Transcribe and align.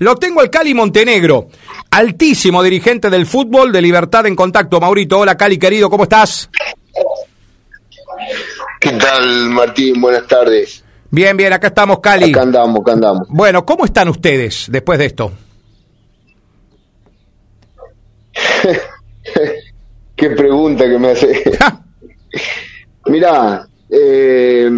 Lo 0.00 0.16
tengo 0.16 0.40
al 0.40 0.48
Cali 0.48 0.72
Montenegro, 0.72 1.48
altísimo 1.90 2.62
dirigente 2.62 3.10
del 3.10 3.26
fútbol 3.26 3.70
de 3.70 3.82
Libertad 3.82 4.24
en 4.24 4.34
Contacto. 4.34 4.80
Maurito, 4.80 5.18
hola 5.18 5.36
Cali 5.36 5.58
querido, 5.58 5.90
¿cómo 5.90 6.04
estás? 6.04 6.48
¿Qué 8.80 8.92
tal, 8.92 9.50
Martín? 9.50 10.00
Buenas 10.00 10.26
tardes. 10.26 10.82
Bien, 11.10 11.36
bien, 11.36 11.52
acá 11.52 11.66
estamos, 11.66 12.00
Cali. 12.00 12.30
Acá 12.30 12.40
andamos, 12.40 12.80
acá 12.80 12.92
andamos. 12.92 13.28
Bueno, 13.28 13.66
¿cómo 13.66 13.84
están 13.84 14.08
ustedes 14.08 14.68
después 14.70 14.98
de 14.98 15.04
esto? 15.04 15.32
Qué 20.16 20.30
pregunta 20.30 20.88
que 20.88 20.98
me 20.98 21.10
hace. 21.10 21.42
Mirá, 23.04 23.68
eh, 23.90 24.70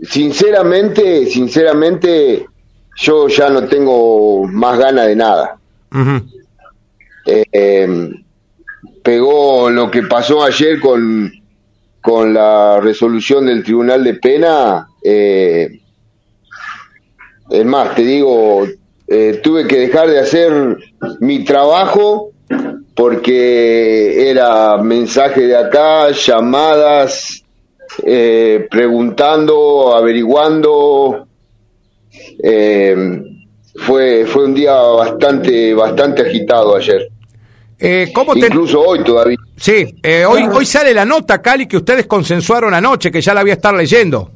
sinceramente, 0.00 1.26
sinceramente, 1.26 2.46
yo 2.96 3.28
ya 3.28 3.48
no 3.50 3.66
tengo 3.66 4.44
más 4.44 4.78
ganas 4.78 5.06
de 5.06 5.16
nada. 5.16 5.58
Eh, 7.26 7.44
eh, 7.52 8.10
pegó 9.02 9.70
lo 9.70 9.90
que 9.90 10.02
pasó 10.02 10.44
ayer 10.44 10.78
con, 10.80 11.32
con 12.00 12.34
la 12.34 12.80
resolución 12.80 13.46
del 13.46 13.62
Tribunal 13.62 14.04
de 14.04 14.14
Pena. 14.14 14.88
es 15.02 15.70
más, 17.64 17.94
te 17.94 18.02
digo, 18.02 18.66
tuve 19.42 19.66
que 19.66 19.78
dejar 19.80 20.08
de 20.08 20.20
hacer 20.20 20.76
mi 21.20 21.44
trabajo 21.44 22.32
porque 22.94 24.30
era 24.30 24.76
mensaje 24.78 25.42
de 25.42 25.56
acá, 25.56 26.10
llamadas, 26.10 27.44
eh, 28.02 28.66
preguntando, 28.70 29.94
averiguando. 29.96 31.23
Eh, 32.42 32.96
fue, 33.76 34.24
fue 34.26 34.44
un 34.44 34.54
día 34.54 34.74
bastante, 34.74 35.74
bastante 35.74 36.22
agitado 36.22 36.76
ayer. 36.76 37.08
Eh, 37.78 38.10
¿cómo 38.14 38.36
Incluso 38.36 38.80
hoy 38.80 39.02
todavía. 39.02 39.36
Sí, 39.56 39.94
hoy, 40.26 40.42
hoy 40.52 40.64
sale 40.64 40.94
la 40.94 41.04
nota, 41.04 41.42
Cali, 41.42 41.66
que 41.66 41.76
ustedes 41.76 42.06
consensuaron 42.06 42.72
anoche, 42.72 43.10
que 43.10 43.20
ya 43.20 43.34
la 43.34 43.42
voy 43.42 43.50
a 43.50 43.54
estar 43.54 43.74
leyendo. 43.74 44.30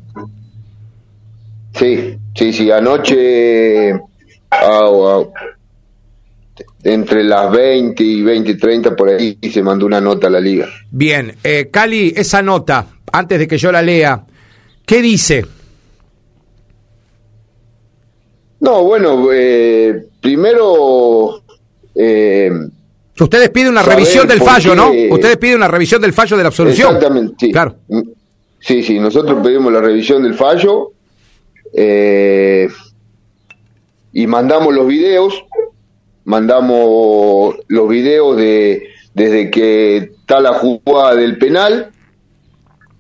Sí, 1.75 2.19
sí, 2.35 2.53
sí, 2.53 2.71
anoche 2.71 3.95
entre 6.83 7.25
las 7.25 7.51
20 7.51 8.03
y 8.03 8.23
20 8.23 8.51
y 8.51 8.57
30 8.57 8.97
por 8.97 9.09
ahí 9.11 9.39
se 9.53 9.63
mandó 9.63 9.87
una 9.87 10.01
nota 10.01 10.29
a 10.29 10.31
la 10.31 10.41
liga. 10.41 10.69
Bien, 10.91 11.35
eh, 11.43 11.69
Cali, 11.71 12.13
esa 12.17 12.43
nota, 12.43 12.87
antes 13.13 13.39
de 13.39 13.49
que 13.49 13.59
yo 13.59 13.73
la 13.73 13.83
lea, 13.83 14.25
¿qué 14.87 15.03
dice? 15.03 15.45
No, 18.61 18.83
bueno, 18.85 19.29
eh, 19.33 20.07
primero... 20.21 21.43
Eh, 21.95 22.51
Ustedes 23.21 23.51
piden 23.51 23.71
una 23.71 23.83
revisión 23.83 24.29
del 24.29 24.41
fallo, 24.41 24.75
¿no? 24.75 24.91
Ustedes 25.11 25.37
piden 25.39 25.57
una 25.57 25.69
revisión 25.69 26.01
del 26.01 26.13
fallo 26.13 26.37
de 26.37 26.43
la 26.45 26.49
absolución. 26.49 26.95
Exactamente, 26.95 27.35
sí. 27.41 27.53
Claro. 27.53 27.75
Sí, 28.61 28.83
sí, 28.83 28.99
nosotros 28.99 29.41
pedimos 29.43 29.73
la 29.73 29.81
revisión 29.81 30.23
del 30.23 30.35
fallo 30.35 30.93
eh, 31.73 32.69
y 34.13 34.27
mandamos 34.27 34.75
los 34.75 34.87
videos 34.87 35.45
mandamos 36.25 37.57
los 37.69 37.89
videos 37.89 38.37
de 38.37 38.89
desde 39.15 39.51
que 39.51 39.97
está 39.97 40.41
la 40.41 40.55
jugada 40.55 41.15
del 41.15 41.39
penal 41.39 41.91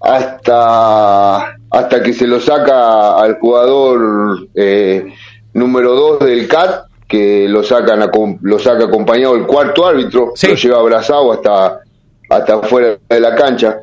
hasta 0.00 1.56
hasta 1.70 2.02
que 2.02 2.12
se 2.12 2.26
lo 2.26 2.40
saca 2.40 3.18
al 3.18 3.38
jugador 3.38 4.48
eh, 4.54 5.12
número 5.54 5.94
2 5.94 6.20
del 6.20 6.48
CAT 6.48 6.86
que 7.06 7.48
lo 7.48 7.62
sacan 7.62 8.00
lo 8.42 8.58
saca 8.58 8.84
acompañado 8.84 9.34
el 9.34 9.46
cuarto 9.46 9.86
árbitro 9.86 10.32
lo 10.40 10.54
lleva 10.54 10.78
abrazado 10.78 11.32
hasta 11.32 11.80
hasta 12.28 12.62
fuera 12.62 12.98
de 13.08 13.20
la 13.20 13.34
cancha 13.34 13.78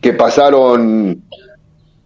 que 0.00 0.12
pasaron 0.12 1.22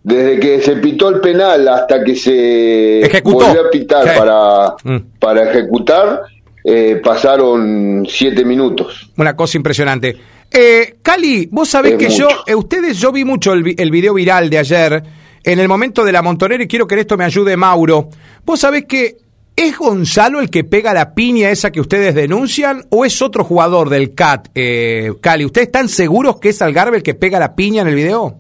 desde 0.03 0.41
que 0.41 0.61
se 0.61 0.77
pitó 0.77 1.11
el 1.11 1.21
penal 1.21 1.69
hasta 1.69 2.03
que 2.03 2.17
se 2.17 3.23
volvió 3.23 3.67
a 3.67 3.71
pitar 3.71 4.17
para, 4.17 4.75
mm. 4.83 5.19
para 5.21 5.51
ejecutar 5.51 6.23
eh, 6.65 7.01
pasaron 7.03 8.07
siete 8.09 8.45
minutos. 8.45 9.11
Una 9.17 9.35
cosa 9.35 9.57
impresionante. 9.57 10.17
Eh, 10.51 10.97
Cali, 11.03 11.49
vos 11.51 11.69
sabés 11.69 11.97
que 11.97 12.09
yo, 12.09 12.29
eh, 12.47 12.55
ustedes, 12.55 12.99
yo 12.99 13.11
vi 13.11 13.25
mucho 13.25 13.53
el, 13.53 13.75
el, 13.77 13.91
video 13.91 14.15
viral 14.15 14.49
de 14.49 14.59
ayer, 14.59 15.03
en 15.45 15.59
el 15.59 15.69
momento 15.69 16.05
de 16.05 16.13
la 16.13 16.23
montonera, 16.23 16.63
y 16.63 16.69
quiero 16.69 16.87
que 16.87 16.95
en 16.95 17.01
esto 17.01 17.17
me 17.17 17.25
ayude 17.25 17.57
Mauro. 17.57 18.09
Vos 18.45 18.61
sabés 18.61 18.85
que 18.87 19.17
¿Es 19.55 19.77
Gonzalo 19.77 20.41
el 20.41 20.49
que 20.49 20.65
pega 20.65 20.95
la 20.95 21.15
piña 21.15 21.51
esa 21.51 21.71
que 21.71 21.81
ustedes 21.81 22.15
denuncian 22.15 22.87
o 22.89 23.05
es 23.05 23.21
otro 23.21 23.45
jugador 23.45 23.91
del 23.91 24.15
CAT, 24.15 24.49
eh, 24.55 25.13
Cali? 25.21 25.45
¿Ustedes 25.45 25.67
están 25.67 25.91
seguros 25.91 26.41
que 26.41 26.49
es 26.49 26.63
Algarve 26.63 26.97
el 26.97 27.03
que 27.03 27.13
pega 27.13 27.39
la 27.39 27.55
piña 27.55 27.83
en 27.83 27.89
el 27.89 27.95
video? 27.95 28.39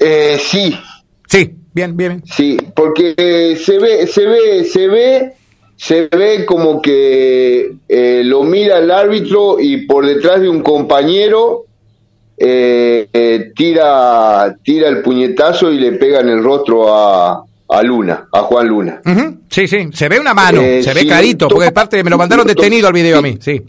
Eh, 0.00 0.38
sí. 0.40 0.76
Sí, 1.28 1.56
Bien, 1.76 1.94
bien. 1.94 2.22
Sí, 2.24 2.56
porque 2.74 3.54
se 3.62 3.78
ve, 3.78 4.06
se 4.06 4.26
ve, 4.26 4.64
se 4.64 4.88
ve, 4.88 5.34
se 5.76 6.08
ve 6.08 6.44
como 6.46 6.80
que 6.80 7.72
eh, 7.88 8.22
lo 8.24 8.42
mira 8.42 8.78
el 8.78 8.90
árbitro 8.90 9.58
y 9.60 9.86
por 9.86 10.06
detrás 10.06 10.40
de 10.40 10.48
un 10.48 10.62
compañero 10.62 11.64
eh, 12.38 13.08
eh, 13.12 13.52
tira, 13.54 14.56
tira 14.62 14.88
el 14.88 15.02
puñetazo 15.02 15.70
y 15.70 15.78
le 15.78 15.92
pega 15.92 16.20
en 16.20 16.30
el 16.30 16.42
rostro 16.42 16.94
a, 16.94 17.44
a 17.68 17.82
Luna, 17.82 18.28
a 18.32 18.40
Juan 18.40 18.68
Luna. 18.68 19.00
Sí, 19.48 19.66
sí, 19.68 19.88
se 19.92 20.08
ve 20.08 20.18
una 20.18 20.34
mano, 20.34 20.60
se 20.60 20.92
ve 20.94 21.06
carito, 21.06 21.48
porque 21.48 21.72
parte 21.72 22.02
me 22.02 22.10
lo 22.10 22.18
mandaron 22.18 22.46
detenido 22.46 22.88
al 22.88 22.92
video 22.92 23.18
a 23.18 23.22
mí, 23.22 23.38
sí. 23.40 23.62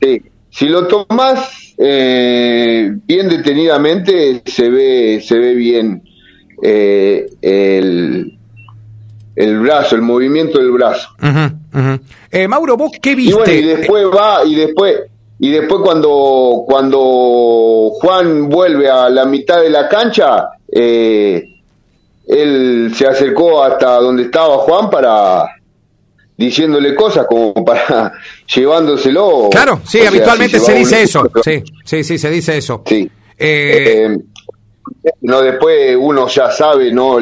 Sí, 0.00 0.22
si 0.50 0.68
lo 0.68 0.86
tomas 0.86 1.74
bien 1.76 3.28
detenidamente 3.28 4.42
se 4.44 4.70
ve, 4.70 5.20
se 5.20 5.38
ve 5.38 5.54
bien 5.54 6.02
eh, 6.62 7.26
el, 7.42 8.38
el 9.36 9.58
brazo, 9.60 9.96
el 9.96 10.02
movimiento 10.02 10.58
del 10.58 10.70
brazo. 10.70 11.08
Eh, 12.30 12.48
Mauro, 12.48 12.76
¿vos 12.76 12.92
qué 13.00 13.14
viste? 13.14 13.56
Y, 13.56 13.62
después 13.62 14.06
va, 14.06 14.44
y 14.44 14.54
después, 14.54 14.96
y 15.38 15.50
después 15.50 15.80
cuando, 15.82 16.64
cuando 16.66 17.90
Juan 18.00 18.48
vuelve 18.48 18.88
a 18.88 19.08
la 19.08 19.24
mitad 19.24 19.60
de 19.60 19.70
la 19.70 19.88
cancha, 19.88 20.50
eh, 20.70 21.44
él 22.26 22.92
se 22.94 23.06
acercó 23.06 23.62
hasta 23.62 24.00
donde 24.00 24.24
estaba 24.24 24.58
Juan 24.58 24.88
para 24.88 25.46
diciéndole 26.36 26.94
cosas 26.94 27.26
como 27.28 27.64
para 27.64 28.12
llevándoselo. 28.54 29.48
Claro, 29.50 29.80
sí, 29.84 30.00
habitualmente 30.00 30.58
se 30.60 30.74
dice 30.74 31.02
eso. 31.02 31.30
Sí, 31.42 31.62
sí, 31.84 32.04
sí, 32.04 32.18
se 32.18 32.30
dice 32.30 32.56
eso. 32.56 32.82
Sí. 32.86 33.10
Eh, 33.36 34.16
no 35.22 35.42
después 35.42 35.96
uno 35.98 36.28
ya 36.28 36.50
sabe 36.50 36.92
no 36.92 37.18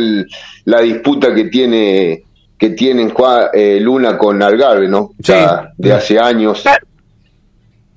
la 0.65 0.81
disputa 0.81 1.35
que 1.35 1.45
tiene 1.45 2.25
que 2.59 2.71
tienen 2.71 3.11
Juan, 3.11 3.49
eh, 3.53 3.81
Luna 3.81 4.17
con 4.17 4.41
Algarve 4.43 4.89
no 4.89 5.11
de 5.19 5.93
hace 5.93 6.19
años. 6.19 6.65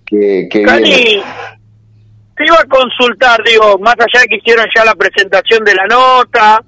Que, 0.06 0.48
que 0.50 0.64
te 0.64 2.46
iba 2.46 2.60
a 2.60 2.66
consultar 2.66 3.42
digo 3.44 3.78
más 3.80 3.96
allá 3.98 4.22
de 4.22 4.28
que 4.28 4.36
hicieron 4.36 4.66
ya 4.76 4.86
la 4.86 4.94
presentación 4.94 5.64
de 5.64 5.74
la 5.74 5.88
nota 5.88 6.64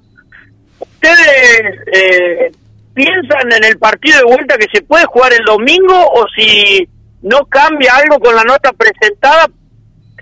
ustedes 0.80 1.62
eh, 1.92 2.50
piensan 2.94 3.52
en 3.52 3.64
el 3.64 3.78
partido 3.78 4.18
de 4.18 4.24
vuelta 4.24 4.56
que 4.56 4.66
se 4.72 4.82
puede 4.82 5.04
jugar 5.04 5.32
el 5.34 5.44
domingo 5.44 5.94
o 6.14 6.26
si 6.34 6.88
no 7.22 7.46
cambia 7.46 7.94
algo 7.94 8.18
con 8.18 8.34
la 8.34 8.42
nota 8.42 8.72
presentada 8.72 9.46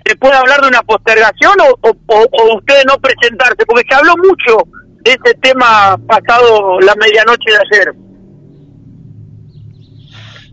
¿se 0.07 0.15
puede 0.15 0.35
hablar 0.35 0.61
de 0.61 0.67
una 0.67 0.81
postergación 0.83 1.53
o, 1.59 1.89
o, 2.07 2.55
ustedes 2.55 2.85
no 2.85 2.97
presentarse? 2.97 3.65
Porque 3.65 3.85
se 3.89 3.95
habló 3.95 4.13
mucho 4.17 4.57
de 5.07 5.13
este 5.13 5.33
tema 5.35 5.97
pasado 6.05 6.81
la 6.81 6.93
medianoche 6.95 7.49
de 7.49 7.77
ayer. 7.77 7.95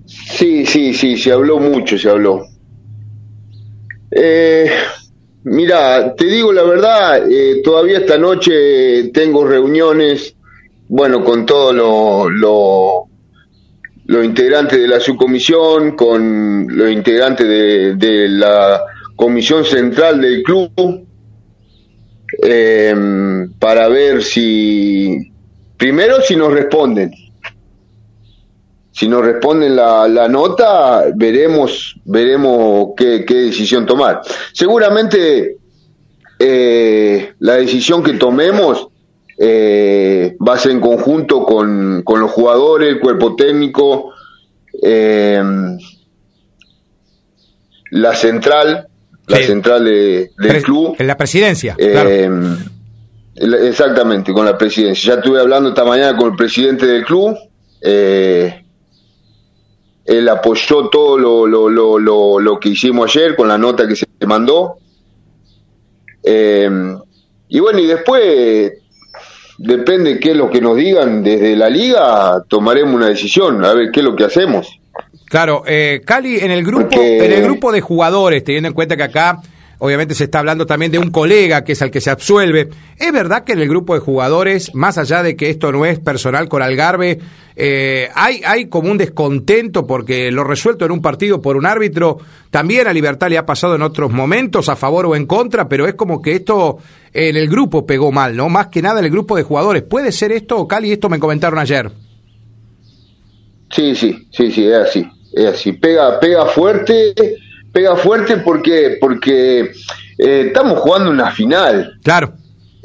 Sí, 0.06 0.64
sí, 0.64 0.94
sí, 0.94 1.16
se 1.16 1.32
habló 1.32 1.58
mucho, 1.58 1.98
se 1.98 2.08
habló. 2.08 2.46
Eh, 4.12 4.70
mira, 5.42 6.14
te 6.14 6.26
digo 6.26 6.52
la 6.52 6.62
verdad, 6.62 7.28
eh, 7.28 7.62
todavía 7.64 7.98
esta 7.98 8.16
noche 8.16 9.10
tengo 9.12 9.44
reuniones, 9.44 10.36
bueno, 10.88 11.24
con 11.24 11.44
todos 11.44 11.74
los 11.74 12.30
lo, 12.30 13.08
lo 14.06 14.22
integrantes 14.22 14.78
de 14.78 14.86
la 14.86 15.00
subcomisión, 15.00 15.96
con 15.96 16.68
los 16.68 16.92
integrantes 16.92 17.48
de 17.98 18.28
la 18.28 18.80
comisión 19.16 19.64
central 19.64 20.20
del 20.20 20.44
club 20.44 20.70
eh, 22.42 23.46
para 23.58 23.88
ver 23.88 24.22
si, 24.22 25.32
primero 25.76 26.20
si 26.20 26.36
nos 26.36 26.52
responden. 26.52 27.12
Si 28.92 29.08
nos 29.08 29.24
responden 29.24 29.74
la, 29.74 30.06
la 30.06 30.28
nota, 30.28 31.06
veremos, 31.16 31.96
veremos 32.04 32.90
qué, 32.96 33.24
decisión 33.26 33.86
tomar. 33.86 34.22
Seguramente 34.52 35.56
eh, 36.38 37.32
la 37.40 37.54
decisión 37.54 38.04
que 38.04 38.12
tomemos 38.12 38.86
eh, 39.36 40.36
va 40.46 40.54
a 40.54 40.58
ser 40.58 40.72
en 40.72 40.80
conjunto 40.80 41.44
con, 41.44 42.02
con 42.04 42.20
los 42.20 42.30
jugadores, 42.30 42.88
el 42.88 43.00
cuerpo 43.00 43.34
técnico, 43.34 44.12
eh, 44.80 45.42
la 47.90 48.14
central, 48.14 48.83
la 49.26 49.38
central 49.38 49.84
del 49.84 50.62
club. 50.62 50.96
En 50.98 51.06
la 51.06 51.16
presidencia. 51.16 51.74
Eh, 51.78 52.28
exactamente, 53.34 54.32
con 54.32 54.44
la 54.44 54.56
presidencia. 54.56 55.14
Ya 55.14 55.20
estuve 55.20 55.40
hablando 55.40 55.70
esta 55.70 55.84
mañana 55.84 56.16
con 56.16 56.30
el 56.30 56.36
presidente 56.36 56.86
del 56.86 57.04
club. 57.04 57.36
Eh, 57.80 58.64
él 60.04 60.28
apoyó 60.28 60.88
todo 60.88 61.18
lo, 61.18 61.46
lo, 61.46 61.98
lo, 61.98 62.38
lo, 62.38 62.60
que 62.60 62.70
hicimos 62.70 63.14
ayer 63.14 63.34
con 63.34 63.48
la 63.48 63.56
nota 63.56 63.88
que 63.88 63.96
se 63.96 64.06
mandó. 64.26 64.76
Eh, 66.22 66.68
y 67.48 67.60
bueno, 67.60 67.78
y 67.78 67.86
después, 67.86 68.72
depende 69.58 70.18
qué 70.18 70.32
es 70.32 70.36
lo 70.36 70.50
que 70.50 70.60
nos 70.60 70.76
digan 70.76 71.22
desde 71.22 71.56
la 71.56 71.68
liga, 71.68 72.42
tomaremos 72.48 72.94
una 72.94 73.08
decisión, 73.08 73.64
a 73.64 73.72
ver 73.74 73.90
qué 73.90 74.00
es 74.00 74.04
lo 74.04 74.16
que 74.16 74.24
hacemos. 74.24 74.80
Claro, 75.26 75.62
eh, 75.66 76.02
Cali, 76.04 76.38
en 76.38 76.50
el 76.50 76.64
grupo, 76.64 77.00
en 77.00 77.32
el 77.32 77.42
grupo 77.42 77.72
de 77.72 77.80
jugadores, 77.80 78.44
teniendo 78.44 78.68
en 78.68 78.74
cuenta 78.74 78.96
que 78.96 79.02
acá 79.04 79.40
obviamente 79.78 80.14
se 80.14 80.24
está 80.24 80.38
hablando 80.38 80.66
también 80.66 80.92
de 80.92 80.98
un 80.98 81.10
colega 81.10 81.62
que 81.64 81.72
es 81.72 81.82
al 81.82 81.90
que 81.90 82.00
se 82.00 82.10
absuelve. 82.10 82.70
¿Es 82.96 83.12
verdad 83.12 83.44
que 83.44 83.52
en 83.52 83.60
el 83.60 83.68
grupo 83.68 83.94
de 83.94 84.00
jugadores, 84.00 84.74
más 84.74 84.98
allá 84.98 85.22
de 85.22 85.36
que 85.36 85.50
esto 85.50 85.72
no 85.72 85.84
es 85.84 85.98
personal 85.98 86.48
con 86.48 86.62
Algarve, 86.62 87.18
eh, 87.56 88.08
hay, 88.14 88.40
hay 88.46 88.66
como 88.68 88.90
un 88.90 88.98
descontento 88.98 89.86
porque 89.86 90.30
lo 90.30 90.42
resuelto 90.42 90.84
en 90.84 90.92
un 90.92 91.02
partido 91.02 91.42
por 91.42 91.56
un 91.56 91.66
árbitro, 91.66 92.18
también 92.50 92.86
a 92.86 92.92
Libertad 92.92 93.28
le 93.28 93.38
ha 93.38 93.46
pasado 93.46 93.74
en 93.74 93.82
otros 93.82 94.10
momentos, 94.10 94.68
a 94.68 94.76
favor 94.76 95.06
o 95.06 95.16
en 95.16 95.26
contra, 95.26 95.68
pero 95.68 95.86
es 95.86 95.94
como 95.94 96.22
que 96.22 96.32
esto 96.32 96.78
en 97.12 97.36
el 97.36 97.48
grupo 97.48 97.84
pegó 97.86 98.10
mal, 98.10 98.36
¿no? 98.36 98.48
Más 98.48 98.68
que 98.68 98.82
nada 98.82 99.00
en 99.00 99.04
el 99.04 99.10
grupo 99.10 99.36
de 99.36 99.42
jugadores. 99.42 99.82
¿Puede 99.82 100.12
ser 100.12 100.32
esto, 100.32 100.66
Cali? 100.66 100.92
Esto 100.92 101.08
me 101.08 101.18
comentaron 101.18 101.58
ayer. 101.58 101.90
Sí, 103.70 103.94
sí, 103.94 104.28
sí, 104.30 104.52
sí, 104.52 104.66
es 104.66 104.74
así, 104.74 105.06
es 105.34 105.46
así. 105.46 105.72
Pega, 105.72 106.18
pega 106.20 106.46
fuerte 106.46 107.14
pega 107.74 107.96
fuerte 107.96 108.36
porque 108.38 108.98
porque 109.00 109.72
eh, 110.16 110.44
estamos 110.46 110.78
jugando 110.78 111.10
una 111.10 111.32
final. 111.32 111.98
Claro. 112.02 112.32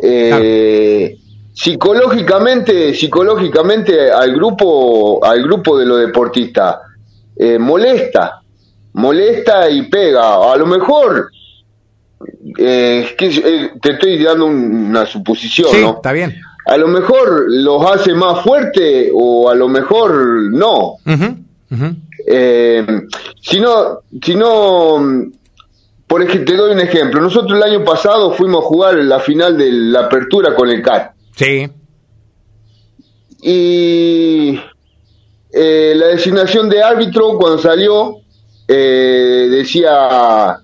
Eh, 0.02 1.16
psicológicamente, 1.54 2.94
psicológicamente 2.96 4.12
al 4.12 4.34
grupo, 4.34 5.24
al 5.24 5.44
grupo 5.44 5.78
de 5.78 5.86
los 5.86 6.00
deportistas 6.00 6.78
eh, 7.36 7.60
molesta, 7.60 8.42
molesta 8.94 9.70
y 9.70 9.84
pega. 9.84 10.52
A 10.52 10.58
lo 10.58 10.66
mejor 10.66 11.30
que, 12.56 13.72
te 13.82 13.92
estoy 13.92 14.24
dando 14.24 14.48
una 14.48 15.06
suposición, 15.06 15.70
sí, 15.72 15.82
¿no? 15.82 15.98
Está 15.98 16.12
bien. 16.12 16.36
A 16.66 16.78
lo 16.78 16.88
mejor 16.88 17.46
los 17.48 17.86
hace 17.92 18.14
más 18.14 18.42
fuerte 18.44 19.12
o 19.14 19.50
a 19.50 19.56
lo 19.56 19.68
mejor 19.68 20.52
no. 20.52 20.96
Eh, 22.32 22.86
si 23.42 23.60
no, 23.60 24.02
si 24.24 24.36
no, 24.36 25.32
por 26.06 26.22
ejemplo, 26.22 26.46
te 26.46 26.56
doy 26.56 26.74
un 26.74 26.80
ejemplo. 26.80 27.22
Nosotros 27.22 27.58
el 27.58 27.64
año 27.64 27.84
pasado 27.84 28.34
fuimos 28.34 28.64
a 28.64 28.68
jugar 28.68 28.96
la 28.98 29.20
final 29.20 29.58
de 29.58 29.72
la 29.72 30.02
apertura 30.02 30.54
con 30.54 30.70
el 30.70 30.84
CAT. 30.84 31.14
Sí. 31.36 31.68
Y 33.42 34.60
eh, 35.52 35.94
la 35.96 36.08
designación 36.10 36.70
de 36.70 36.84
árbitro 36.84 37.36
cuando 37.36 37.58
salió 37.58 38.18
eh, 38.68 39.48
decía, 39.50 40.60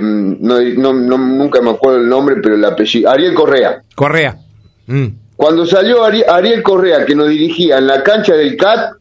no, 0.00 0.92
nunca 0.92 1.60
me 1.60 1.70
acuerdo 1.70 1.98
el 1.98 2.08
nombre, 2.08 2.36
pero 2.40 2.54
el 2.54 2.64
apellido, 2.64 3.10
Ariel 3.10 3.34
Correa. 3.34 3.82
Correa. 3.96 4.38
Mm. 4.86 5.06
Cuando 5.34 5.66
salió 5.66 6.04
Ariel 6.04 6.62
Correa, 6.62 7.04
que 7.04 7.16
nos 7.16 7.28
dirigía 7.30 7.78
en 7.78 7.88
la 7.88 8.04
cancha 8.04 8.34
del 8.34 8.56
CAT, 8.56 8.92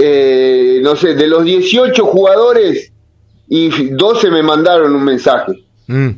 eh, 0.00 0.80
no 0.80 0.94
sé, 0.94 1.14
de 1.14 1.26
los 1.26 1.44
18 1.44 2.04
jugadores 2.04 2.92
y 3.48 3.88
12 3.90 4.30
me 4.30 4.42
mandaron 4.42 4.94
un 4.94 5.02
mensaje. 5.02 5.52
Mm. 5.88 6.10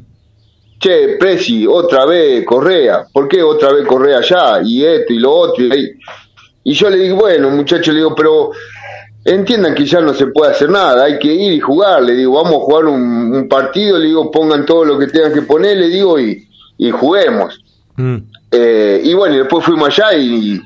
Che, 0.78 1.16
Presi, 1.18 1.66
otra 1.66 2.04
vez 2.04 2.44
Correa, 2.44 3.06
¿por 3.12 3.28
qué 3.28 3.42
otra 3.42 3.72
vez 3.72 3.86
Correa 3.86 4.20
ya? 4.20 4.60
Y 4.62 4.84
esto 4.84 5.12
y 5.14 5.18
lo 5.18 5.32
otro. 5.32 5.64
Y, 5.64 5.98
y 6.64 6.72
yo 6.74 6.90
le 6.90 6.98
digo, 6.98 7.16
bueno, 7.16 7.50
muchachos, 7.50 7.94
le 7.94 8.00
digo, 8.00 8.14
pero 8.14 8.50
entiendan 9.24 9.74
que 9.74 9.86
ya 9.86 10.00
no 10.00 10.12
se 10.12 10.26
puede 10.26 10.52
hacer 10.52 10.68
nada, 10.68 11.04
hay 11.04 11.18
que 11.18 11.32
ir 11.32 11.52
y 11.52 11.60
jugar, 11.60 12.02
le 12.02 12.14
digo, 12.14 12.42
vamos 12.42 12.54
a 12.54 12.64
jugar 12.64 12.84
un, 12.86 13.48
partido, 13.48 13.98
le 13.98 14.06
digo, 14.06 14.30
pongan 14.30 14.66
todo 14.66 14.84
lo 14.84 14.98
que 14.98 15.06
tengan 15.06 15.32
que 15.32 15.42
poner, 15.42 15.76
le 15.76 15.88
digo, 15.88 16.18
y, 16.20 16.46
y 16.76 16.90
juguemos. 16.90 17.62
Mm. 17.96 18.16
Eh, 18.50 19.00
y 19.04 19.14
bueno, 19.14 19.36
y 19.36 19.38
después 19.38 19.64
fuimos 19.64 19.88
allá 19.88 20.16
y, 20.18 20.54
y 20.54 20.60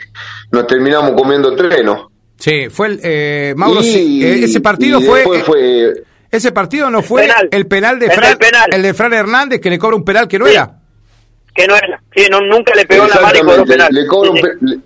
nos 0.52 0.66
terminamos 0.66 1.12
comiendo 1.12 1.54
trenos. 1.54 2.13
Sí, 2.38 2.68
fue 2.68 2.88
el. 2.88 3.00
Eh, 3.02 3.54
Mauro, 3.56 3.80
eh, 3.82 4.44
ese 4.44 4.60
partido 4.60 5.00
fue, 5.00 5.24
Ese 6.30 6.52
partido 6.52 6.90
no 6.90 7.02
fue 7.02 7.28
el 7.50 7.66
penal 7.66 7.98
de 7.98 8.10
Fran, 8.10 8.38
el, 8.70 8.82
de 8.82 8.94
Fran 8.94 9.12
Hernández 9.12 9.60
que 9.60 9.70
le 9.70 9.78
cobra 9.78 9.96
un 9.96 10.04
penal 10.04 10.28
que 10.28 10.38
no 10.38 10.46
era. 10.46 10.80
Que 11.54 11.66
no 11.66 11.76
era. 11.76 12.02
Sí, 12.14 12.26
nunca 12.30 12.74
le 12.74 12.84
pegó 12.86 13.06
la 13.06 13.20
mano 13.20 13.38
y 13.38 13.42
cobró 13.42 13.64
penal. 13.64 13.88
Le 13.92 14.06
cobra 14.06 14.30
un 14.30 14.82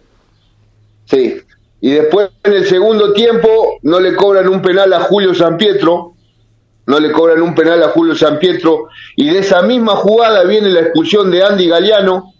sí. 1.06 1.40
Y 1.80 1.92
después 1.92 2.30
en 2.42 2.52
el 2.52 2.66
segundo 2.66 3.12
tiempo 3.12 3.78
no 3.82 4.00
le 4.00 4.14
cobran 4.14 4.48
un 4.48 4.60
penal 4.60 4.92
a 4.92 5.00
Julio 5.00 5.34
San 5.34 5.56
Pietro. 5.56 6.14
No 6.86 6.98
le 6.98 7.12
cobran 7.12 7.40
un 7.42 7.54
penal 7.54 7.82
a 7.82 7.88
Julio 7.88 8.14
San 8.14 8.38
Pietro. 8.38 8.88
Y 9.16 9.30
de 9.30 9.38
esa 9.38 9.62
misma 9.62 9.96
jugada 9.96 10.44
viene 10.44 10.68
la 10.70 10.80
expulsión 10.80 11.30
de 11.30 11.42
Andy 11.42 11.68
Galeano 11.68 12.34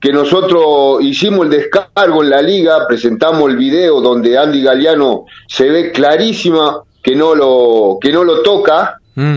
que 0.00 0.12
nosotros 0.12 1.02
hicimos 1.02 1.46
el 1.46 1.50
descargo 1.50 2.22
en 2.22 2.30
la 2.30 2.42
liga, 2.42 2.86
presentamos 2.86 3.50
el 3.50 3.56
video 3.56 4.00
donde 4.00 4.36
Andy 4.36 4.62
Galeano 4.62 5.24
se 5.46 5.70
ve 5.70 5.92
clarísima 5.92 6.82
que 7.02 7.16
no 7.16 7.34
lo, 7.34 7.98
que 8.00 8.12
no 8.12 8.24
lo 8.24 8.42
toca, 8.42 8.98
mm. 9.14 9.36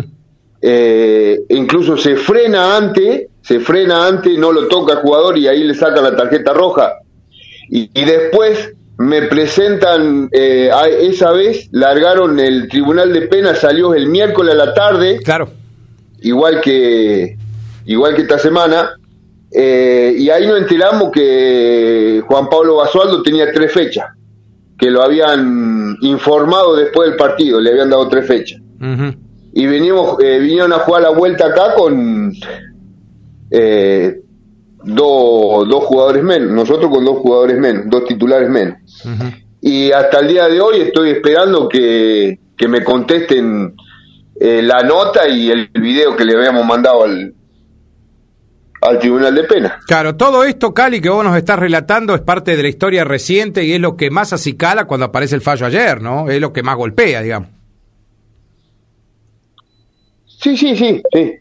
eh, 0.61 1.39
incluso 1.49 1.97
se 1.97 2.15
frena 2.15 2.75
antes, 2.75 3.27
se 3.41 3.59
frena 3.59 4.07
antes, 4.07 4.37
no 4.37 4.51
lo 4.51 4.67
toca 4.67 4.93
el 4.93 4.99
jugador 4.99 5.37
y 5.37 5.47
ahí 5.47 5.63
le 5.63 5.73
saca 5.73 6.01
la 6.01 6.15
tarjeta 6.15 6.53
roja. 6.53 6.95
Y, 7.67 7.89
después 8.05 8.73
me 8.97 9.23
presentan, 9.23 10.29
eh, 10.31 10.69
esa 11.01 11.31
vez 11.31 11.67
largaron 11.71 12.39
el 12.39 12.67
tribunal 12.69 13.11
de 13.11 13.23
pena, 13.23 13.55
salió 13.55 13.95
el 13.95 14.07
miércoles 14.07 14.53
a 14.53 14.57
la 14.57 14.73
tarde, 14.75 15.19
claro. 15.23 15.49
igual 16.21 16.61
que, 16.61 17.35
igual 17.85 18.15
que 18.15 18.21
esta 18.21 18.37
semana, 18.37 18.91
eh, 19.51 20.15
y 20.17 20.29
ahí 20.29 20.47
nos 20.47 20.59
enteramos 20.59 21.11
que 21.11 22.21
Juan 22.27 22.49
Pablo 22.49 22.77
Basualdo 22.77 23.21
tenía 23.21 23.51
tres 23.51 23.71
fechas, 23.71 24.05
que 24.77 24.89
lo 24.89 25.01
habían 25.01 25.95
informado 26.01 26.75
después 26.75 27.09
del 27.09 27.17
partido, 27.17 27.59
le 27.59 27.71
habían 27.71 27.89
dado 27.89 28.07
tres 28.07 28.27
fechas. 28.27 28.61
Y 29.53 29.65
venimos, 29.67 30.17
eh, 30.21 30.39
vinieron 30.39 30.73
a 30.73 30.79
jugar 30.79 31.03
la 31.03 31.11
vuelta 31.11 31.47
acá 31.47 31.73
con 31.75 32.33
eh, 33.49 34.19
dos, 34.83 35.69
dos 35.69 35.83
jugadores 35.85 36.23
menos, 36.23 36.51
nosotros 36.51 36.91
con 36.91 37.05
dos 37.05 37.19
jugadores 37.19 37.57
menos, 37.57 37.85
dos 37.87 38.05
titulares 38.05 38.49
menos. 38.49 38.77
Y 39.61 39.91
hasta 39.91 40.19
el 40.19 40.27
día 40.27 40.47
de 40.47 40.59
hoy 40.59 40.81
estoy 40.81 41.11
esperando 41.11 41.69
que, 41.69 42.39
que 42.57 42.67
me 42.67 42.83
contesten 42.83 43.73
la 44.37 44.83
nota 44.83 45.29
y 45.29 45.49
el 45.49 45.69
video 45.69 46.15
que 46.17 46.25
le 46.25 46.35
habíamos 46.35 46.65
mandado 46.65 47.05
al, 47.05 47.33
al 48.87 48.99
Tribunal 48.99 49.35
de 49.35 49.43
Pena. 49.43 49.79
Claro, 49.87 50.15
todo 50.15 50.43
esto, 50.43 50.73
Cali, 50.73 51.01
que 51.01 51.09
vos 51.09 51.23
nos 51.23 51.37
estás 51.37 51.59
relatando 51.59 52.15
es 52.15 52.21
parte 52.21 52.55
de 52.55 52.63
la 52.63 52.69
historia 52.69 53.03
reciente 53.03 53.63
y 53.63 53.73
es 53.73 53.79
lo 53.79 53.95
que 53.95 54.09
más 54.09 54.33
acicala 54.33 54.85
cuando 54.85 55.07
aparece 55.07 55.35
el 55.35 55.41
fallo 55.41 55.65
ayer, 55.65 56.01
¿no? 56.01 56.29
Es 56.29 56.39
lo 56.39 56.53
que 56.53 56.63
más 56.63 56.75
golpea, 56.75 57.21
digamos. 57.21 57.49
Sí, 60.25 60.55
sí, 60.55 60.75
sí, 60.75 61.01
sí. 61.11 61.33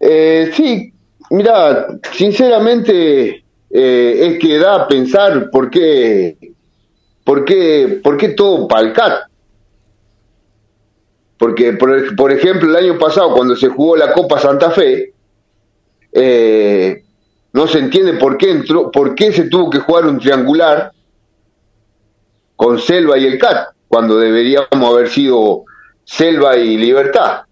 Eh, 0.00 0.50
sí, 0.54 0.92
mira, 1.30 1.86
sinceramente 2.12 3.44
eh, 3.70 4.26
es 4.26 4.38
que 4.38 4.58
da 4.58 4.82
a 4.82 4.88
pensar 4.88 5.48
por 5.50 5.70
qué, 5.70 6.36
por 7.24 7.44
qué, 7.44 8.00
por 8.02 8.16
qué 8.16 8.30
todo 8.30 8.68
palcat. 8.68 9.30
Porque, 11.38 11.72
por, 11.72 12.14
por 12.14 12.30
ejemplo, 12.30 12.68
el 12.68 12.76
año 12.76 12.98
pasado, 12.98 13.32
cuando 13.34 13.56
se 13.56 13.68
jugó 13.68 13.96
la 13.96 14.12
Copa 14.12 14.38
Santa 14.38 14.70
Fe, 14.70 15.11
eh, 16.12 17.02
no 17.52 17.66
se 17.66 17.78
entiende 17.78 18.14
por 18.14 18.36
qué 18.36 18.50
entró, 18.50 18.90
por 18.90 19.14
qué 19.14 19.32
se 19.32 19.44
tuvo 19.44 19.70
que 19.70 19.78
jugar 19.78 20.06
un 20.06 20.18
triangular 20.18 20.92
con 22.56 22.78
Selva 22.78 23.18
y 23.18 23.26
el 23.26 23.38
CAT, 23.38 23.68
cuando 23.88 24.18
deberíamos 24.18 24.68
haber 24.72 25.08
sido 25.08 25.64
Selva 26.04 26.56
y 26.56 26.76
Libertad. 26.76 27.42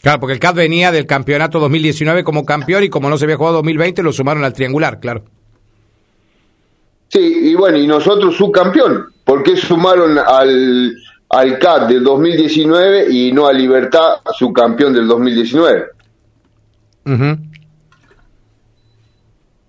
Claro, 0.00 0.20
porque 0.20 0.34
el 0.34 0.38
CAT 0.38 0.54
venía 0.54 0.92
del 0.92 1.06
campeonato 1.06 1.58
2019 1.58 2.22
como 2.22 2.44
campeón 2.44 2.84
y 2.84 2.88
como 2.88 3.10
no 3.10 3.18
se 3.18 3.24
había 3.24 3.36
jugado 3.36 3.56
2020 3.56 4.02
lo 4.02 4.12
sumaron 4.12 4.44
al 4.44 4.52
triangular, 4.52 5.00
claro. 5.00 5.24
Sí, 7.08 7.50
y 7.50 7.54
bueno, 7.54 7.78
y 7.78 7.86
nosotros 7.86 8.36
subcampeón, 8.36 9.06
¿por 9.24 9.42
qué 9.42 9.56
sumaron 9.56 10.18
al, 10.18 10.94
al 11.28 11.58
CAT 11.58 11.88
del 11.88 12.04
2019 12.04 13.08
y 13.10 13.32
no 13.32 13.46
a 13.46 13.52
Libertad, 13.52 14.20
su 14.36 14.52
campeón 14.52 14.92
del 14.92 15.06
2019. 15.06 15.86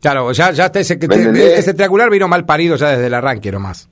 Claro, 0.01 0.31
ya, 0.31 0.51
ya 0.51 0.71
ese, 0.73 0.97
ese 0.99 1.73
triangular 1.73 2.09
vino 2.09 2.27
mal 2.27 2.45
parido 2.45 2.75
ya 2.75 2.91
desde 2.91 3.07
el 3.07 3.13
arranque 3.13 3.51
nomás. 3.51 3.89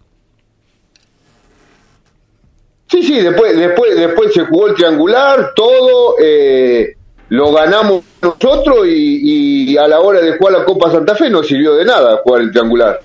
Sí, 2.87 3.01
sí, 3.01 3.19
después, 3.19 3.57
después, 3.57 3.95
después 3.97 4.33
se 4.33 4.45
jugó 4.45 4.67
el 4.67 4.75
triangular, 4.75 5.53
todo, 5.55 6.15
eh, 6.21 6.95
lo 7.29 7.51
ganamos 7.51 8.03
nosotros 8.21 8.87
y, 8.87 9.75
a 9.77 9.87
la 9.87 9.99
hora 9.99 10.21
de 10.21 10.37
jugar 10.37 10.53
la 10.53 10.65
Copa 10.65 10.91
Santa 10.91 11.15
Fe 11.15 11.29
no 11.29 11.43
sirvió 11.43 11.75
de 11.75 11.85
nada 11.85 12.21
jugar 12.23 12.41
el 12.41 12.51
triangular. 12.51 13.01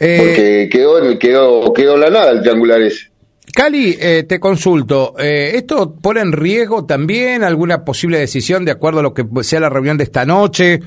Eh, 0.00 0.16
Porque 0.18 0.68
quedó, 0.70 1.18
quedó, 1.18 1.72
quedó 1.72 1.96
la 1.96 2.08
nada 2.08 2.30
el 2.30 2.40
triangular 2.40 2.80
ese. 2.80 3.07
Cali, 3.54 3.96
eh, 3.98 4.24
te 4.28 4.38
consulto, 4.38 5.14
¿esto 5.18 5.94
pone 5.94 6.20
en 6.20 6.32
riesgo 6.32 6.84
también 6.84 7.42
alguna 7.42 7.84
posible 7.84 8.18
decisión 8.18 8.64
de 8.64 8.72
acuerdo 8.72 9.00
a 9.00 9.02
lo 9.02 9.14
que 9.14 9.24
sea 9.42 9.60
la 9.60 9.70
reunión 9.70 9.96
de 9.96 10.04
esta 10.04 10.24
noche? 10.24 10.80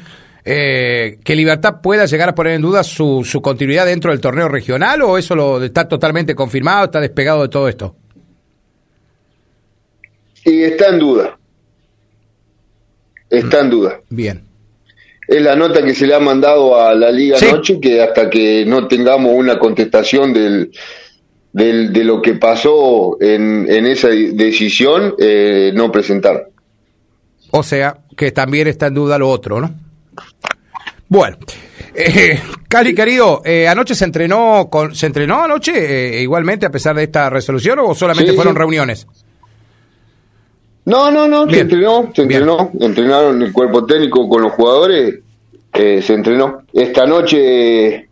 eh, 0.44 1.20
que 1.24 1.36
Libertad 1.36 1.82
pueda 1.82 2.06
llegar 2.06 2.30
a 2.30 2.36
poner 2.36 2.54
en 2.54 2.62
duda 2.62 2.84
su, 2.84 3.24
su 3.24 3.42
continuidad 3.42 3.86
dentro 3.86 4.12
del 4.12 4.22
torneo 4.22 4.48
regional 4.48 5.02
o 5.04 5.18
eso 5.18 5.36
lo 5.36 5.64
está 5.64 5.88
totalmente 5.88 6.36
confirmado, 6.36 6.86
está 6.86 7.00
despegado 7.00 7.44
de 7.44 7.50
todo 7.50 7.68
esto? 7.68 7.96
Y 10.46 10.64
está 10.64 10.90
en 10.90 11.00
duda. 11.00 11.38
Está 13.30 13.60
en 13.62 13.70
duda. 13.70 14.02
Bien. 14.10 14.44
Es 15.28 15.42
la 15.42 15.56
nota 15.56 15.84
que 15.84 15.94
se 15.94 16.08
le 16.08 16.16
ha 16.16 16.20
mandado 16.20 16.76
a 16.76 16.94
la 16.94 17.12
Liga 17.12 17.38
anoche, 17.38 17.80
que 17.80 18.02
hasta 18.02 18.30
que 18.30 18.66
no 18.66 18.88
tengamos 18.88 19.32
una 19.34 19.58
contestación 19.58 20.34
del, 20.34 20.72
del 21.54 21.92
de 21.92 22.04
lo 22.04 22.22
que 22.22 22.36
pasó 22.36 23.18
en, 23.20 23.70
en 23.70 23.86
esa 23.86 24.10
decisión, 24.10 25.16
eh, 25.20 25.72
no 25.74 25.92
presentar. 25.92 26.48
O 27.52 27.64
sea, 27.64 27.98
que 28.16 28.32
también 28.32 28.68
está 28.68 28.88
en 28.88 28.94
duda 28.94 29.18
lo 29.18 29.30
otro, 29.30 29.60
¿no? 29.60 29.74
Bueno, 31.10 31.38
eh, 31.94 32.40
Cali 32.70 32.96
querido, 32.96 33.42
eh, 33.44 33.68
anoche 33.68 33.96
se 33.96 34.06
entrenó 34.06 34.70
con, 34.72 34.96
se 34.96 35.08
entrenó 35.08 35.44
anoche 35.44 35.74
eh, 35.74 36.22
igualmente 36.22 36.66
a 36.66 36.70
pesar 36.70 36.96
de 36.96 37.04
esta 37.04 37.30
resolución 37.30 37.80
o 37.80 37.94
solamente 37.94 38.32
fueron 38.32 38.56
reuniones. 38.56 39.06
No, 40.86 41.12
no, 41.12 41.28
no, 41.28 41.50
se 41.50 41.60
entrenó, 41.60 42.10
se 42.14 42.22
entrenó, 42.24 42.72
entrenaron 42.80 43.42
el 43.42 43.52
cuerpo 43.52 43.86
técnico 43.86 44.28
con 44.28 44.42
los 44.42 44.54
jugadores, 44.54 45.20
eh, 45.74 46.02
se 46.02 46.14
entrenó. 46.14 46.64
Esta 46.74 47.06
noche, 47.06 48.10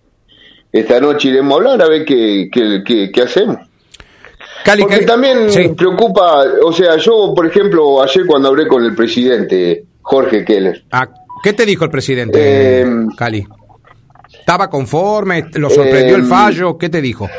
esta 0.72 1.00
noche 1.00 1.30
iremos 1.30 1.54
a 1.54 1.56
hablar 1.56 1.82
a 1.82 1.90
ver 1.90 2.06
qué, 2.06 2.50
qué, 2.52 3.12
qué, 3.14 3.22
hacemos. 3.22 3.58
Cali, 4.64 4.84
Porque 4.84 5.06
también 5.06 5.48
preocupa, 5.76 6.44
o 6.64 6.72
sea, 6.74 6.98
yo, 6.98 7.34
por 7.36 7.48
ejemplo, 7.48 8.02
ayer 8.02 8.26
cuando 8.26 8.50
hablé 8.50 8.68
con 8.68 8.84
el 8.84 8.94
presidente 8.96 9.86
Jorge 10.02 10.44
Keller, 10.44 10.84
ah, 10.92 11.08
¿Qué 11.42 11.54
te 11.54 11.66
dijo 11.66 11.86
el 11.86 11.92
presidente, 11.92 12.82
eh, 12.82 12.86
Cali? 13.16 13.46
¿Estaba 14.40 14.70
conforme? 14.70 15.46
¿Lo 15.54 15.70
sorprendió 15.70 16.16
el 16.16 16.24
eh, 16.24 16.28
fallo? 16.28 16.78
¿Qué 16.78 16.90
te 16.90 17.02
dijo? 17.02 17.30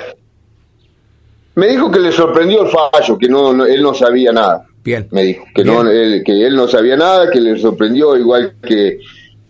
Me 1.56 1.68
dijo 1.68 1.90
que 1.90 2.00
le 2.00 2.12
sorprendió 2.12 2.62
el 2.62 2.70
fallo, 2.70 3.18
que 3.18 3.28
no, 3.28 3.64
él 3.64 3.82
no 3.82 3.92
sabía 3.92 4.32
nada. 4.32 4.64
Bien. 4.82 5.06
Me 5.10 5.22
dijo 5.24 5.44
que, 5.54 5.64
No, 5.64 5.82
él, 5.82 6.22
que 6.24 6.46
él 6.46 6.56
no 6.56 6.66
sabía 6.66 6.96
nada, 6.96 7.30
que 7.30 7.40
le 7.40 7.58
sorprendió 7.58 8.16
igual 8.16 8.54
que, 8.62 8.98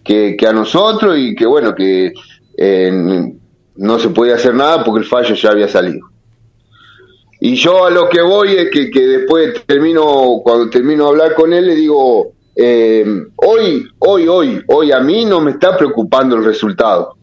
que, 0.03 0.37
a 0.47 0.53
nosotros 0.53 1.17
y 1.19 1.35
que 1.37 1.47
bueno, 1.47 1.75
que 1.75 2.13
eh, 2.57 3.33
no 3.77 3.99
se 3.99 4.11
podía 4.11 4.35
hacer 4.35 4.55
nada 4.55 4.85
porque 4.85 5.01
el 5.01 5.09
fallo 5.09 5.35
ya 5.35 5.51
había 5.51 5.69
salido. 5.69 6.09
Y 7.41 7.55
yo 7.55 7.87
a 7.87 7.91
lo 7.91 8.09
que 8.09 8.21
voy 8.21 8.55
es 8.55 8.71
que, 8.71 8.91
que 8.91 9.01
después 9.01 9.65
termino, 9.67 10.41
cuando 10.43 10.69
termino 10.69 11.05
de 11.05 11.11
hablar 11.11 11.35
con 11.35 11.53
él, 11.53 11.67
le 11.67 11.75
digo, 11.75 12.33
eh, 12.55 13.05
hoy, 13.37 13.89
hoy, 13.99 14.29
hoy, 14.29 14.63
hoy 14.67 14.93
a 14.93 15.01
mí 15.01 15.25
no 15.25 15.41
me 15.41 15.53
está 15.53 15.77
preocupando 15.77 16.37
el 16.37 16.45
resultado. 16.45 17.17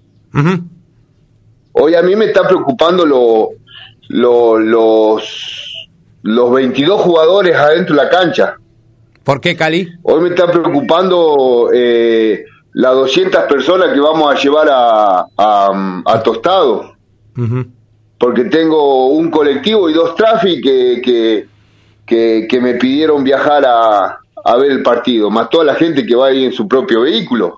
Hoy 1.74 1.94
a 1.94 2.02
mí 2.02 2.16
me 2.16 2.26
está 2.26 2.48
preocupando 2.48 3.06
lo, 3.06 3.50
los, 4.10 5.88
los 6.24 6.52
22 6.52 7.02
jugadores 7.02 7.56
adentro 7.56 7.96
de 7.96 8.04
la 8.04 8.10
cancha. 8.10 8.56
¿Por 9.24 9.40
qué, 9.42 9.56
Cali? 9.56 9.88
Hoy 10.04 10.22
me 10.22 10.30
está 10.30 10.52
preocupando 10.52 11.70
eh, 11.74 12.46
las 12.78 12.94
200 12.94 13.44
personas 13.46 13.92
que 13.92 14.00
vamos 14.00 14.32
a 14.32 14.40
llevar 14.40 14.68
a, 14.70 15.26
a, 16.06 16.24
Tostado. 16.24 16.94
Porque 18.20 18.44
tengo 18.46 19.08
un 19.08 19.32
colectivo 19.32 19.90
y 19.90 19.94
dos 19.94 20.16
tráficos 20.16 20.62
que, 20.62 21.48
que, 22.06 22.48
que 22.48 22.62
me 22.62 22.76
pidieron 22.76 23.24
viajar 23.24 23.66
a, 23.66 24.20
a 24.46 24.58
ver 24.58 24.72
el 24.72 24.84
partido, 24.84 25.32
más 25.32 25.50
toda 25.50 25.64
la 25.64 25.74
gente 25.74 26.06
que 26.06 26.16
va 26.16 26.28
ahí 26.28 26.46
en 26.46 26.54
su 26.54 26.68
propio 26.68 27.02
vehículo. 27.02 27.58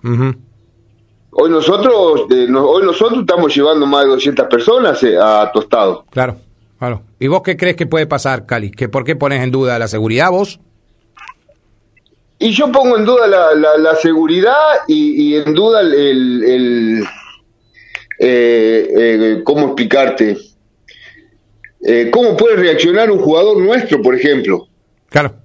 Hoy 1.31 1.49
nosotros 1.49 2.21
eh, 2.31 2.47
hoy 2.53 2.83
nosotros 2.85 3.19
estamos 3.19 3.53
llevando 3.53 3.85
más 3.85 4.05
de 4.05 4.11
200 4.11 4.47
personas 4.47 5.03
eh, 5.03 5.17
a 5.21 5.51
Tostado. 5.51 6.05
Claro, 6.11 6.38
claro. 6.77 7.01
¿Y 7.19 7.27
vos 7.27 7.41
qué 7.43 7.57
crees 7.57 7.75
que 7.75 7.88
puede 7.88 8.07
pasar, 8.07 8.45
Cali? 8.45 8.71
¿Que 8.71 8.88
¿Por 8.88 9.03
qué 9.03 9.17
pones 9.17 9.43
en 9.43 9.51
duda 9.51 9.77
la 9.79 9.89
seguridad 9.89 10.31
vos? 10.31 10.61
Y 12.39 12.51
yo 12.51 12.72
pongo 12.72 12.98
en 12.98 13.05
duda 13.05 13.27
la, 13.27 13.77
la, 13.77 13.96
seguridad 13.96 14.81
y, 14.88 15.36
en 15.36 15.53
duda 15.53 15.81
el... 15.81 16.43
el, 16.43 17.03
eh, 18.17 19.41
¿Cómo 19.43 19.67
explicarte? 19.67 20.38
¿Cómo 22.12 22.36
puede 22.36 22.55
reaccionar 22.55 23.12
un 23.12 23.19
jugador 23.19 23.58
nuestro, 23.58 24.01
por 24.01 24.15
ejemplo? 24.15 24.67
Claro. 25.10 25.36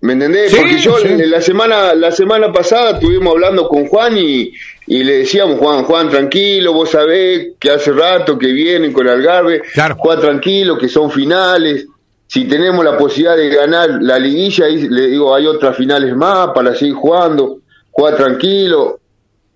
¿Me 0.00 0.12
entendés? 0.12 0.54
Porque 0.54 0.78
yo 0.78 0.96
la 0.98 1.40
semana 1.40 1.92
la 1.94 2.12
semana 2.12 2.52
pasada 2.52 2.92
estuvimos 2.92 3.32
hablando 3.32 3.68
con 3.68 3.86
Juan 3.86 4.16
y, 4.16 4.52
y, 4.86 5.02
le 5.02 5.18
decíamos, 5.18 5.58
Juan, 5.58 5.84
Juan, 5.84 6.08
tranquilo, 6.08 6.72
vos 6.72 6.90
sabés 6.90 7.54
que 7.58 7.70
hace 7.70 7.92
rato 7.92 8.38
que 8.38 8.46
vienen 8.52 8.92
con 8.92 9.08
Algarve, 9.08 9.62
Juan, 9.96 10.20
tranquilo, 10.20 10.78
que 10.78 10.88
son 10.88 11.10
finales. 11.10 11.87
Si 12.28 12.44
tenemos 12.44 12.84
la 12.84 12.96
posibilidad 12.96 13.36
de 13.36 13.48
ganar 13.48 13.88
la 14.02 14.18
liguilla, 14.18 14.68
y 14.68 14.86
le 14.86 15.06
digo, 15.08 15.34
hay 15.34 15.46
otras 15.46 15.74
finales 15.76 16.14
más 16.14 16.50
para 16.54 16.74
seguir 16.74 16.94
jugando. 16.94 17.60
Juan, 17.90 18.16
tranquilo, 18.16 19.00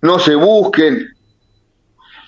no 0.01 0.17
se 0.17 0.33
busquen. 0.33 1.07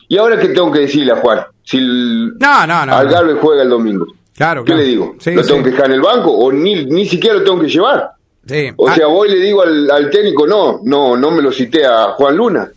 ¿Y 0.08 0.18
ahora 0.18 0.40
qué 0.40 0.50
tengo 0.50 0.72
que 0.72 0.82
decirle 0.82 1.14
a 1.14 1.16
Juan? 1.16 1.40
Si 1.64 1.78
el 1.78 2.38
Algarve 2.40 3.34
juega 3.34 3.64
el 3.64 3.70
domingo. 3.70 4.06
Claro, 4.36 4.64
¿Qué 4.64 4.75
le 4.75 4.84
digo? 4.84 5.16
¿Lo 5.25 5.44
tengo 5.44 5.64
que 5.64 5.72
dejar 5.72 5.88
en 5.88 5.94
el 5.94 6.02
banco 6.02 6.32
o 6.32 6.52
ni, 6.52 6.86
ni 6.86 7.08
siquiera 7.08 7.38
lo 7.38 7.44
tengo 7.44 7.60
que 7.62 7.68
llevar? 7.68 8.12
Sí. 8.46 8.70
O 8.75 8.92
sea, 8.94 9.06
ah. 9.06 9.10
voy 9.10 9.30
y 9.30 9.32
le 9.32 9.40
digo 9.40 9.64
al, 9.64 10.10
técnico, 10.12 10.46
no, 10.46 10.82
no, 10.84 11.18
no 11.18 11.32
me 11.32 11.42
lo 11.42 11.52
cité 11.52 11.86
a 11.86 12.12
Juan 12.12 12.38
Luna. 12.38 12.70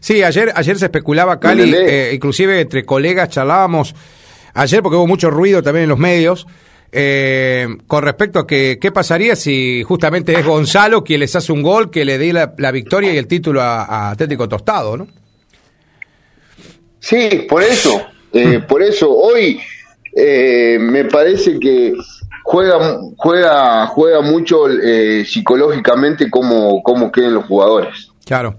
Sí, 0.00 0.22
ayer, 0.22 0.52
ayer 0.54 0.78
se 0.78 0.86
especulaba, 0.86 1.40
Cali, 1.40 1.72
eh, 1.74 2.10
inclusive 2.12 2.60
entre 2.60 2.84
colegas 2.84 3.30
charlábamos, 3.30 3.94
ayer 4.54 4.82
porque 4.82 4.96
hubo 4.96 5.06
mucho 5.06 5.30
ruido 5.30 5.62
también 5.62 5.84
en 5.84 5.90
los 5.90 5.98
medios, 5.98 6.46
eh, 6.92 7.68
con 7.86 8.02
respecto 8.02 8.40
a 8.40 8.46
que 8.46 8.78
qué 8.80 8.90
pasaría 8.90 9.36
si 9.36 9.82
justamente 9.84 10.32
es 10.32 10.44
Gonzalo 10.44 11.04
quien 11.04 11.20
les 11.20 11.36
hace 11.36 11.52
un 11.52 11.62
gol 11.62 11.90
que 11.90 12.04
le 12.04 12.18
dé 12.18 12.32
la, 12.32 12.70
victoria 12.72 13.12
y 13.12 13.16
el 13.16 13.26
título 13.26 13.60
a, 13.62 14.10
Atlético 14.10 14.48
Tostado, 14.48 14.96
¿no? 14.96 15.06
Sí, 16.98 17.46
por 17.48 17.62
eso, 17.62 18.02
eh, 18.32 18.60
por 18.68 18.82
eso 18.82 19.10
hoy 19.10 19.60
eh, 20.14 20.78
me 20.80 21.04
parece 21.04 21.58
que 21.58 21.94
juega 22.42 22.98
juega 23.16 23.86
juega 23.86 24.20
mucho 24.20 24.64
psicológicamente 25.24 26.28
cómo, 26.28 26.82
cómo 26.82 27.10
queden 27.12 27.34
los 27.34 27.44
jugadores. 27.44 28.10
Claro. 28.26 28.56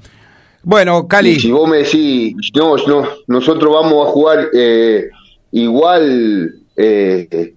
Bueno, 0.63 1.07
Cali. 1.07 1.39
si 1.39 1.51
vos 1.51 1.67
me 1.67 1.77
decís, 1.77 2.35
no, 2.53 2.75
no, 2.77 3.07
nosotros 3.27 3.73
vamos 3.73 4.07
a 4.07 4.11
jugar 4.11 4.49
eh, 4.53 5.09
igual, 5.51 6.55
eh, 6.75 7.53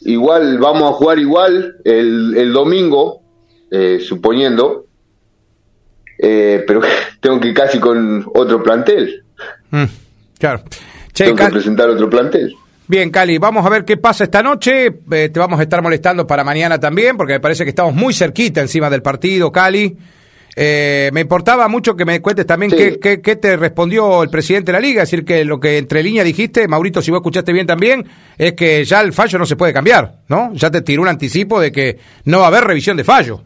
igual, 0.00 0.58
vamos 0.58 0.82
a 0.82 0.92
jugar 0.94 1.18
igual 1.18 1.76
el, 1.84 2.36
el 2.36 2.52
domingo, 2.52 3.20
suponiendo, 4.00 4.86
pero 6.16 6.80
tengo 7.20 7.40
que 7.40 7.48
ir 7.48 7.54
casi 7.54 7.80
con 7.80 8.24
otro 8.34 8.62
plantel. 8.62 9.24
Mm, 9.70 9.84
claro. 10.38 10.62
tengo 11.12 11.34
que 11.34 11.46
presentar 11.46 11.90
otro 11.90 12.08
plantel. 12.08 12.54
Bien, 12.86 13.10
Cali, 13.10 13.38
vamos 13.38 13.64
a 13.64 13.70
ver 13.70 13.84
qué 13.84 13.96
pasa 13.96 14.24
esta 14.24 14.42
noche. 14.42 14.86
Eh, 15.10 15.30
te 15.30 15.40
vamos 15.40 15.58
a 15.58 15.62
estar 15.62 15.80
molestando 15.80 16.26
para 16.26 16.44
mañana 16.44 16.78
también, 16.78 17.16
porque 17.16 17.34
me 17.34 17.40
parece 17.40 17.64
que 17.64 17.70
estamos 17.70 17.94
muy 17.94 18.12
cerquita 18.12 18.60
encima 18.60 18.90
del 18.90 19.00
partido, 19.00 19.50
Cali. 19.50 19.96
Eh, 20.56 21.10
me 21.12 21.20
importaba 21.20 21.66
mucho 21.68 21.96
que 21.96 22.04
me 22.04 22.22
cuentes 22.22 22.46
también 22.46 22.70
qué, 22.70 23.20
qué, 23.20 23.36
te 23.36 23.56
respondió 23.56 24.22
el 24.22 24.30
presidente 24.30 24.70
de 24.70 24.78
la 24.78 24.80
liga, 24.80 25.02
es 25.02 25.10
decir, 25.10 25.24
que 25.24 25.44
lo 25.44 25.58
que 25.58 25.78
entre 25.78 26.02
líneas 26.02 26.24
dijiste, 26.24 26.68
Maurito, 26.68 27.02
si 27.02 27.10
vos 27.10 27.18
escuchaste 27.18 27.52
bien 27.52 27.66
también, 27.66 28.06
es 28.38 28.52
que 28.52 28.84
ya 28.84 29.00
el 29.00 29.12
fallo 29.12 29.38
no 29.38 29.46
se 29.46 29.56
puede 29.56 29.72
cambiar, 29.72 30.20
¿no? 30.28 30.52
Ya 30.54 30.70
te 30.70 30.82
tiró 30.82 31.02
un 31.02 31.08
anticipo 31.08 31.60
de 31.60 31.72
que 31.72 31.98
no 32.24 32.38
va 32.38 32.44
a 32.44 32.48
haber 32.48 32.64
revisión 32.64 32.96
de 32.96 33.04
fallo. 33.04 33.40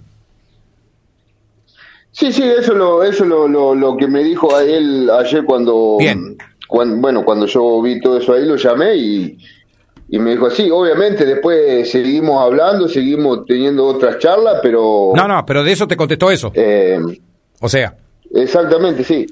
Sí, 2.10 2.32
sí, 2.32 2.42
eso 2.42 2.74
lo, 2.74 3.02
eso 3.02 3.24
lo, 3.24 3.46
lo, 3.46 3.96
que 3.96 4.08
me 4.08 4.24
dijo 4.24 4.54
a 4.56 4.64
él 4.64 5.08
ayer 5.08 5.44
cuando, 5.44 5.98
bueno, 6.68 7.24
cuando 7.24 7.46
yo 7.46 7.80
vi 7.80 8.00
todo 8.00 8.18
eso 8.18 8.32
ahí, 8.34 8.44
lo 8.44 8.56
llamé 8.56 8.96
y, 8.96 9.38
y 10.10 10.18
me 10.18 10.30
dijo 10.30 10.46
así, 10.46 10.70
obviamente 10.70 11.26
después 11.26 11.90
seguimos 11.90 12.42
hablando, 12.42 12.88
seguimos 12.88 13.44
teniendo 13.44 13.84
otras 13.86 14.18
charlas, 14.18 14.60
pero... 14.62 15.12
No, 15.14 15.28
no, 15.28 15.44
pero 15.44 15.62
de 15.62 15.72
eso 15.72 15.86
te 15.86 15.96
contestó 15.96 16.30
eso. 16.30 16.50
Eh, 16.54 16.98
o 17.60 17.68
sea. 17.68 17.94
Exactamente, 18.32 19.04
sí. 19.04 19.26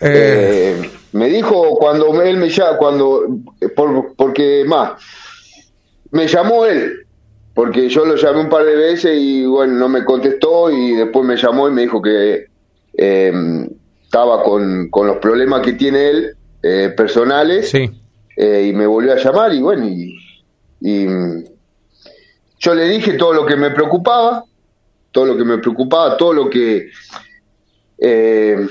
Eh. 0.00 0.76
Eh, 0.82 0.90
me 1.12 1.30
dijo 1.30 1.76
cuando 1.78 2.22
él 2.22 2.36
me 2.36 2.50
llama, 2.50 2.76
cuando, 2.76 3.22
por, 3.74 4.14
porque 4.14 4.62
más, 4.66 5.02
me 6.10 6.28
llamó 6.28 6.66
él, 6.66 7.06
porque 7.54 7.88
yo 7.88 8.04
lo 8.04 8.16
llamé 8.16 8.40
un 8.40 8.50
par 8.50 8.66
de 8.66 8.76
veces 8.76 9.18
y 9.18 9.46
bueno, 9.46 9.72
no 9.72 9.88
me 9.88 10.04
contestó 10.04 10.70
y 10.70 10.96
después 10.96 11.24
me 11.24 11.36
llamó 11.36 11.66
y 11.66 11.72
me 11.72 11.82
dijo 11.82 12.02
que 12.02 12.46
estaba 12.92 14.42
con, 14.42 14.90
con, 14.90 15.06
los 15.06 15.16
problemas 15.16 15.62
que 15.62 15.72
tiene 15.72 16.10
él 16.10 16.36
personales. 16.94 17.70
Sí 17.70 17.90
eh, 18.40 18.68
y 18.68 18.72
me 18.72 18.86
volvió 18.86 19.12
a 19.12 19.16
llamar 19.16 19.52
y 19.52 19.60
bueno, 19.60 19.84
y, 19.84 20.14
yo 22.60 22.74
le 22.74 22.84
dije 22.84 23.14
todo 23.14 23.32
lo 23.32 23.44
que 23.44 23.56
me 23.56 23.72
preocupaba, 23.72 24.44
todo 25.10 25.26
lo 25.26 25.36
que 25.36 25.44
me 25.44 25.58
preocupaba, 25.58 26.16
todo 26.16 26.32
lo 26.32 26.48
que... 26.48 26.88
Eh, 27.98 28.64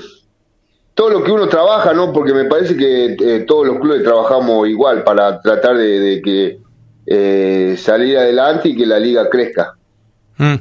todo 0.94 1.10
lo 1.10 1.22
que 1.22 1.30
uno 1.30 1.48
trabaja, 1.48 1.92
¿no? 1.92 2.12
Porque 2.12 2.32
me 2.34 2.46
parece 2.46 2.76
que 2.76 3.16
eh, 3.20 3.44
todos 3.46 3.66
los 3.66 3.78
clubes 3.78 4.02
trabajamos 4.02 4.68
igual 4.68 5.04
para 5.04 5.40
tratar 5.40 5.76
de, 5.76 6.20
que 6.24 7.76
salir 7.76 8.18
adelante 8.18 8.70
y 8.70 8.76
que 8.76 8.86
la 8.86 8.98
liga 8.98 9.28
crezca. 9.28 9.74
Mm. 10.38 10.56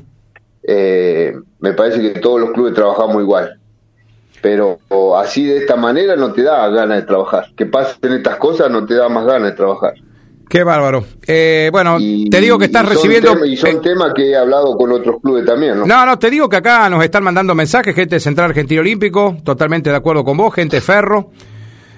me 1.59 1.73
parece 1.73 2.01
que 2.01 2.19
todos 2.19 2.41
los 2.41 2.51
clubes 2.51 2.73
trabajamos 2.73 3.21
igual 3.21 3.57
pero 4.41 4.79
así 5.17 5.45
de 5.45 5.57
esta 5.57 5.75
manera 5.75 6.15
no 6.15 6.31
te 6.31 6.43
da 6.43 6.67
ganas 6.69 7.01
de 7.01 7.07
trabajar. 7.07 7.47
Que 7.55 7.65
pasen 7.65 8.13
estas 8.13 8.37
cosas 8.37 8.69
no 8.69 8.85
te 8.85 8.95
da 8.95 9.09
más 9.09 9.25
ganas 9.25 9.51
de 9.51 9.57
trabajar. 9.57 9.93
Qué 10.49 10.63
bárbaro. 10.63 11.05
Eh, 11.25 11.69
bueno, 11.71 11.97
te 11.97 12.39
digo 12.39 12.57
que 12.57 12.65
estás 12.65 12.87
recibiendo... 12.87 13.45
y 13.45 13.57
son 13.57 13.81
temas 13.81 14.13
que 14.15 14.29
he 14.29 14.35
hablado 14.35 14.77
con 14.77 14.91
otros 14.93 15.17
clubes 15.21 15.45
también, 15.45 15.79
¿no? 15.79 15.85
No, 15.85 16.05
no, 16.05 16.17
te 16.17 16.29
digo 16.29 16.47
que 16.47 16.55
acá 16.55 16.89
nos 16.89 17.03
están 17.03 17.23
mandando 17.23 17.53
mensajes, 17.53 17.93
gente 17.93 18.15
de 18.15 18.19
Central 18.21 18.51
Argentino 18.51 18.79
Olímpico, 18.79 19.35
totalmente 19.43 19.89
de 19.89 19.97
acuerdo 19.97 20.23
con 20.23 20.37
vos, 20.37 20.53
gente 20.53 20.79
Ferro, 20.79 21.31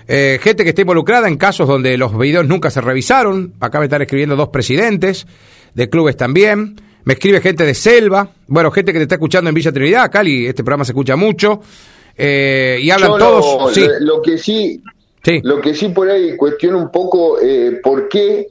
eh, 0.07 0.39
gente 0.41 0.63
que 0.63 0.69
está 0.69 0.81
involucrada 0.81 1.27
en 1.27 1.37
casos 1.37 1.67
donde 1.67 1.95
los 1.95 2.17
videos 2.17 2.47
nunca 2.47 2.71
se 2.71 2.81
revisaron. 2.81 3.53
Acá 3.59 3.77
me 3.77 3.85
están 3.85 4.01
escribiendo 4.01 4.35
dos 4.35 4.49
presidentes 4.49 5.27
de 5.75 5.89
clubes 5.89 6.17
también. 6.17 6.81
Me 7.03 7.13
escribe 7.13 7.41
gente 7.41 7.65
de 7.65 7.75
Selva, 7.75 8.29
bueno, 8.47 8.71
gente 8.71 8.91
que 8.91 8.99
te 8.99 9.03
está 9.03 9.15
escuchando 9.15 9.49
en 9.49 9.55
Villa 9.55 9.71
Trinidad, 9.71 10.11
Cali, 10.11 10.47
este 10.47 10.63
programa 10.63 10.85
se 10.85 10.91
escucha 10.91 11.15
mucho. 11.15 11.61
Eh, 12.21 12.79
y 12.81 12.91
hablan 12.91 13.17
todos. 13.17 13.77
Lo, 14.01 14.21
que 14.21 14.37
sí, 14.37 14.81
lo 15.41 15.61
que 15.61 15.73
sí 15.73 15.87
por 15.87 16.09
ahí 16.09 16.35
cuestiona 16.35 16.75
un 16.75 16.91
poco 16.91 17.39
eh, 17.41 17.79
por 17.81 18.09
qué, 18.09 18.49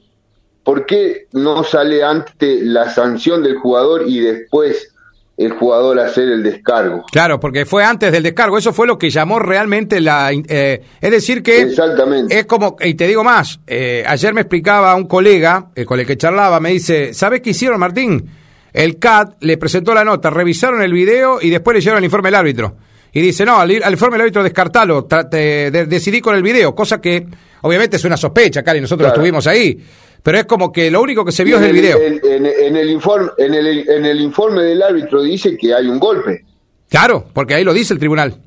por 0.65 0.87
qué 0.87 1.27
no 1.33 1.63
sale 1.65 2.03
antes 2.03 2.63
la 2.63 2.89
sanción 2.89 3.43
del 3.43 3.57
jugador 3.59 4.05
y 4.07 4.21
después 4.21 4.95
el 5.37 5.53
jugador 5.53 6.01
hacer 6.01 6.31
el 6.31 6.43
descargo. 6.43 7.05
Claro, 7.13 7.39
porque 7.39 7.67
fue 7.67 7.85
antes 7.85 8.11
del 8.11 8.23
descargo. 8.23 8.57
Eso 8.57 8.73
fue 8.73 8.87
lo 8.87 8.97
que 8.97 9.11
llamó 9.11 9.39
realmente 9.39 10.01
la. 10.01 10.33
Eh, 10.33 10.83
es 10.99 11.11
decir, 11.11 11.43
que. 11.43 11.61
Exactamente. 11.61 12.39
Es 12.39 12.47
como. 12.47 12.77
Y 12.81 12.95
te 12.95 13.07
digo 13.07 13.23
más. 13.23 13.61
ayer 13.69 14.33
me 14.33 14.41
explicaba 14.41 14.95
un 14.95 15.07
colega 15.07 15.73
con 15.85 16.01
el 16.01 16.07
que 16.07 16.17
charlaba, 16.17 16.59
me 16.59 16.71
dice: 16.71 17.13
¿Sabes 17.13 17.43
qué 17.43 17.51
hicieron, 17.51 17.79
Martín? 17.79 18.31
El 18.73 18.99
CAT 18.99 19.37
le 19.41 19.59
presentó 19.59 19.93
la 19.93 20.05
nota, 20.05 20.31
revisaron 20.31 20.81
el 20.81 20.93
video 20.95 21.39
y 21.43 21.51
después 21.51 21.75
le 21.75 21.81
llevaron 21.83 21.99
el 21.99 22.07
informe 22.07 22.29
del 22.29 22.35
árbitro 22.35 22.77
y 23.13 23.21
dice, 23.21 23.45
no, 23.45 23.59
al, 23.59 23.71
informe 23.71 24.15
del 24.15 24.23
árbitro 24.23 24.43
descartalo, 24.43 25.07
decidí 25.09 26.21
con 26.21 26.35
el 26.35 26.43
video, 26.43 26.75
cosa 26.75 27.01
que 27.01 27.27
obviamente 27.63 27.97
es 27.97 28.05
una 28.05 28.17
sospecha, 28.17 28.63
Cali, 28.63 28.81
nosotros 28.81 29.09
estuvimos 29.09 29.47
ahí, 29.47 29.83
pero 30.23 30.39
es 30.39 30.45
como 30.45 30.71
que 30.71 30.91
lo 30.91 31.01
único 31.01 31.25
que 31.25 31.33
se 31.33 31.45
vio 31.45 31.59
es 31.59 31.63
el, 31.65 31.73
video. 31.73 31.99
En, 31.99 32.77
el 32.77 32.91
informe, 32.91 33.31
en, 33.39 33.55
el, 33.55 33.89
en 33.89 34.05
el 34.05 34.21
informe 34.21 34.63
del 34.63 34.83
árbitro 34.83 35.23
dice 35.23 35.57
que 35.57 35.73
hay 35.73 35.87
un 35.87 35.99
golpe. 35.99 36.45
Claro, 36.89 37.27
porque 37.33 37.55
ahí 37.55 37.65
lo 37.65 37.73
dice 37.73 37.95
el 37.95 37.99
tribunal. 37.99 38.41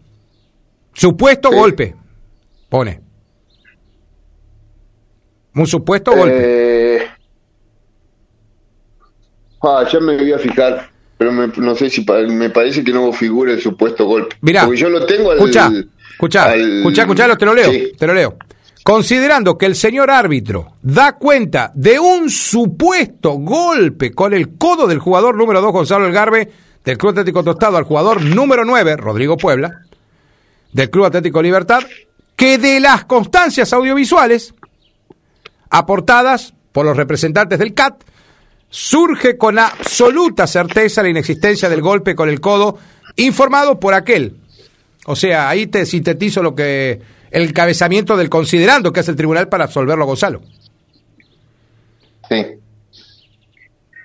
Supuesto 0.93 1.51
golpe, 1.51 1.95
pone. 2.69 3.01
Un 5.55 5.67
supuesto 5.67 6.11
golpe. 6.15 6.97
Eh, 6.97 7.07
ah, 9.63 9.85
ya 9.91 9.99
me 9.99 10.17
voy 10.17 10.33
a 10.33 10.39
fijar 10.39 10.90
pero 11.21 11.31
no 11.31 11.75
sé 11.75 11.87
si 11.91 12.03
me 12.29 12.49
parece 12.49 12.83
que 12.83 12.91
no 12.91 13.13
figura 13.13 13.53
el 13.53 13.61
supuesto 13.61 14.05
golpe. 14.05 14.37
Mira, 14.41 14.65
porque 14.65 14.79
yo 14.79 14.89
lo 14.89 15.05
tengo 15.05 15.29
al, 15.29 15.37
escucha, 15.37 15.67
escucha, 15.67 16.55
escucha, 17.03 17.37
te 17.37 17.45
lo 17.45 17.53
leo, 17.53 17.71
te 17.95 18.07
lo 18.07 18.15
leo. 18.15 18.37
Considerando 18.81 19.55
que 19.55 19.67
el 19.67 19.75
señor 19.75 20.09
árbitro 20.09 20.77
da 20.81 21.17
cuenta 21.17 21.71
de 21.75 21.99
un 21.99 22.31
supuesto 22.31 23.33
golpe 23.33 24.13
con 24.13 24.33
el 24.33 24.57
codo 24.57 24.87
del 24.87 24.97
jugador 24.97 25.37
número 25.37 25.61
2, 25.61 25.71
Gonzalo 25.71 26.07
Elgarbe, 26.07 26.51
del 26.83 26.97
Club 26.97 27.11
Atlético 27.11 27.43
Tostado, 27.43 27.77
al 27.77 27.83
jugador 27.83 28.23
número 28.23 28.65
9, 28.65 28.97
Rodrigo 28.97 29.37
Puebla, 29.37 29.81
del 30.73 30.89
Club 30.89 31.05
Atlético 31.05 31.43
Libertad, 31.43 31.83
que 32.35 32.57
de 32.57 32.79
las 32.79 33.05
constancias 33.05 33.71
audiovisuales 33.73 34.55
aportadas 35.69 36.55
por 36.71 36.83
los 36.83 36.97
representantes 36.97 37.59
del 37.59 37.75
CAT, 37.75 38.05
surge 38.71 39.37
con 39.37 39.59
absoluta 39.59 40.47
certeza 40.47 41.03
la 41.03 41.09
inexistencia 41.09 41.69
del 41.69 41.81
golpe 41.81 42.15
con 42.15 42.29
el 42.29 42.39
codo 42.39 42.79
informado 43.17 43.79
por 43.79 43.93
aquel. 43.93 44.37
O 45.05 45.15
sea, 45.15 45.49
ahí 45.49 45.67
te 45.67 45.85
sintetizo 45.85 46.41
lo 46.41 46.55
que 46.55 46.99
el 47.29 47.43
encabezamiento 47.43 48.17
del 48.17 48.29
considerando 48.29 48.91
que 48.91 49.01
hace 49.01 49.11
el 49.11 49.17
tribunal 49.17 49.49
para 49.49 49.65
absolverlo 49.65 50.03
a 50.03 50.07
Gonzalo. 50.07 50.41
Sí. 52.29 52.45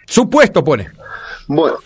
Supuesto 0.04 0.64
pone. 0.64 0.88
Bueno, 1.46 1.76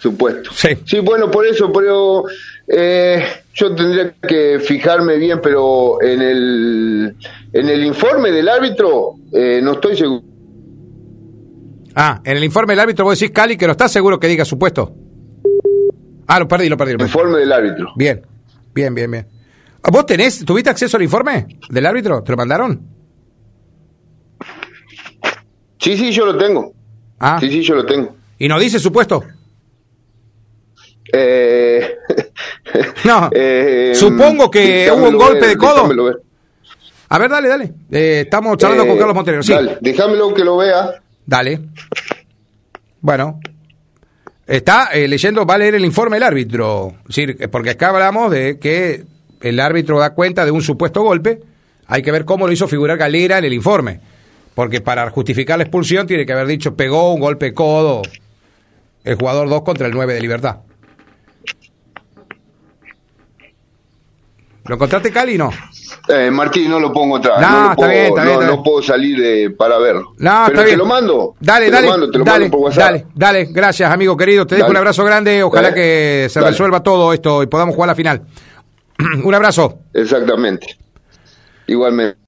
supuesto. 0.00 0.50
Sí. 0.52 0.70
Sí, 0.84 0.98
bueno, 0.98 1.30
por 1.30 1.46
eso, 1.46 1.72
pero 1.72 2.24
eh, 2.66 3.24
yo 3.52 3.72
tendría 3.74 4.14
que 4.26 4.58
fijarme 4.58 5.16
bien, 5.16 5.40
pero 5.40 6.02
en 6.02 6.22
el, 6.22 7.16
en 7.52 7.68
el 7.68 7.84
informe 7.84 8.32
del 8.32 8.48
árbitro 8.48 9.14
eh, 9.32 9.60
no 9.62 9.74
estoy 9.74 9.96
seguro 9.96 10.33
Ah, 11.94 12.20
en 12.24 12.36
el 12.36 12.44
informe 12.44 12.72
del 12.72 12.80
árbitro 12.80 13.04
vos 13.04 13.18
decís, 13.18 13.32
Cali, 13.34 13.56
que 13.56 13.66
no 13.66 13.72
estás 13.72 13.92
seguro 13.92 14.18
que 14.18 14.26
diga 14.26 14.44
supuesto. 14.44 14.94
Ah, 16.26 16.40
lo 16.40 16.48
perdí, 16.48 16.68
lo 16.68 16.76
perdí. 16.76 16.92
Informe 16.92 17.38
del 17.38 17.52
árbitro. 17.52 17.92
Bien, 17.96 18.26
bien, 18.74 18.94
bien, 18.94 19.10
bien. 19.10 19.28
¿Vos 19.92 20.06
tenés, 20.06 20.44
tuviste 20.44 20.70
acceso 20.70 20.96
al 20.96 21.02
informe 21.02 21.46
del 21.68 21.86
árbitro? 21.86 22.22
¿Te 22.22 22.32
lo 22.32 22.36
mandaron? 22.38 22.80
Sí, 25.78 25.96
sí, 25.96 26.10
yo 26.12 26.24
lo 26.24 26.36
tengo. 26.38 26.72
Ah. 27.20 27.36
Sí, 27.38 27.50
sí, 27.50 27.62
yo 27.62 27.74
lo 27.74 27.84
tengo. 27.84 28.16
¿Y 28.38 28.48
no 28.48 28.58
dice 28.58 28.78
supuesto? 28.78 29.22
Eh... 31.12 31.96
no. 33.04 33.30
Eh, 33.34 33.92
Supongo 33.94 34.50
que 34.50 34.90
hubo 34.90 35.08
un 35.08 35.16
golpe 35.16 35.46
de 35.46 35.56
codo. 35.56 35.88
A 37.10 37.18
ver, 37.18 37.30
dale, 37.30 37.48
dale. 37.48 37.72
Eh, 37.92 38.22
estamos 38.24 38.56
charlando 38.56 38.84
con 38.86 38.96
eh, 38.96 38.98
Carlos 38.98 39.14
Montenegro. 39.14 39.42
Sí. 39.42 39.52
Dale, 39.52 39.78
déjamelo 39.80 40.34
que 40.34 40.42
lo 40.42 40.56
vea. 40.56 41.02
Dale. 41.26 41.60
Bueno. 43.00 43.40
Está 44.46 44.90
eh, 44.92 45.08
leyendo, 45.08 45.46
va 45.46 45.54
a 45.54 45.58
leer 45.58 45.74
el 45.74 45.84
informe 45.84 46.16
del 46.16 46.24
árbitro. 46.24 46.94
porque 47.50 47.70
acá 47.70 47.88
hablamos 47.88 48.30
de 48.30 48.58
que 48.58 49.04
el 49.40 49.58
árbitro 49.58 49.98
da 49.98 50.14
cuenta 50.14 50.44
de 50.44 50.50
un 50.50 50.62
supuesto 50.62 51.02
golpe. 51.02 51.40
Hay 51.86 52.02
que 52.02 52.12
ver 52.12 52.24
cómo 52.24 52.46
lo 52.46 52.52
hizo 52.52 52.68
figurar 52.68 52.98
Galera 52.98 53.38
en 53.38 53.44
el 53.44 53.52
informe. 53.52 54.00
Porque 54.54 54.80
para 54.80 55.08
justificar 55.10 55.58
la 55.58 55.64
expulsión 55.64 56.06
tiene 56.06 56.26
que 56.26 56.32
haber 56.32 56.46
dicho 56.46 56.76
pegó 56.76 57.12
un 57.12 57.20
golpe 57.20 57.52
codo 57.52 58.02
el 59.04 59.16
jugador 59.16 59.48
2 59.48 59.62
contra 59.62 59.86
el 59.86 59.92
9 59.92 60.14
de 60.14 60.20
Libertad. 60.20 60.58
¿Lo 64.66 64.76
encontraste, 64.76 65.10
Cali, 65.10 65.36
no? 65.36 65.50
Eh, 66.06 66.30
Martín, 66.30 66.70
no 66.70 66.78
lo 66.78 66.92
pongo 66.92 67.16
atrás. 67.16 67.40
No, 67.40 67.72
está, 67.72 67.88
bien, 67.88 68.06
está, 68.06 68.24
bien, 68.24 68.46
no, 68.46 68.62
puedo 68.62 68.82
salir 68.82 69.56
para 69.56 69.78
verlo. 69.78 70.12
No, 70.18 70.44
Pero 70.48 70.64
te 70.64 70.76
lo 70.76 70.84
mando. 70.84 71.34
Dale, 71.40 71.70
dale. 71.70 71.88
dale, 72.24 72.50
Dale, 72.74 73.06
dale, 73.14 73.44
gracias, 73.50 73.90
amigo 73.90 74.16
querido. 74.16 74.46
Te 74.46 74.56
dejo 74.56 74.68
un 74.68 74.76
abrazo 74.76 75.04
grande. 75.04 75.42
Ojalá 75.42 75.72
que 75.72 76.28
se 76.30 76.40
resuelva 76.40 76.82
todo 76.82 77.12
esto 77.12 77.42
y 77.42 77.46
podamos 77.46 77.74
jugar 77.74 77.88
la 77.88 77.94
final. 77.94 78.22
un 79.24 79.34
abrazo. 79.34 79.78
Exactamente. 79.92 80.78
Igualmente. 81.66 82.18